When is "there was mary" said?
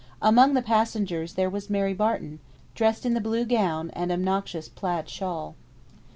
1.35-1.93